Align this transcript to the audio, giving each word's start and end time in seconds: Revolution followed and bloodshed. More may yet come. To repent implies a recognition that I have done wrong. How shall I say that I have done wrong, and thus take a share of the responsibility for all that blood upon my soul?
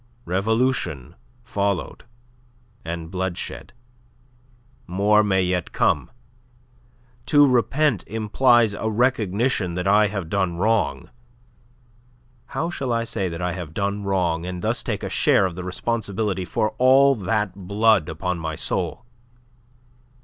Revolution 0.25 1.13
followed 1.43 2.05
and 2.83 3.11
bloodshed. 3.11 3.71
More 4.87 5.23
may 5.23 5.43
yet 5.43 5.73
come. 5.73 6.09
To 7.27 7.45
repent 7.45 8.03
implies 8.07 8.73
a 8.73 8.89
recognition 8.89 9.75
that 9.75 9.85
I 9.87 10.07
have 10.07 10.27
done 10.27 10.57
wrong. 10.57 11.11
How 12.47 12.71
shall 12.71 12.91
I 12.91 13.03
say 13.03 13.29
that 13.29 13.43
I 13.43 13.51
have 13.51 13.75
done 13.75 14.01
wrong, 14.03 14.43
and 14.43 14.63
thus 14.63 14.81
take 14.81 15.03
a 15.03 15.07
share 15.09 15.45
of 15.45 15.53
the 15.53 15.63
responsibility 15.63 16.45
for 16.45 16.71
all 16.79 17.13
that 17.13 17.53
blood 17.53 18.09
upon 18.09 18.39
my 18.39 18.55
soul? 18.55 19.05